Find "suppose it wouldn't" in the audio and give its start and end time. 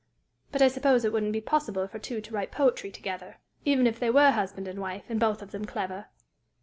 0.67-1.31